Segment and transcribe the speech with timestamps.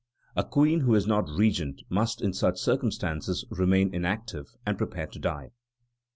[0.35, 5.19] A queen who is not regent must in such circumstances remain inactive and prepare to
[5.19, 5.51] die."